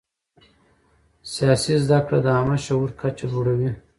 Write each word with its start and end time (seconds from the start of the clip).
سیاسي 1.33 1.73
زده 1.85 1.99
کړه 2.05 2.19
د 2.21 2.27
عامه 2.37 2.57
شعور 2.65 2.89
کچه 3.01 3.25
لوړوي 3.33 3.71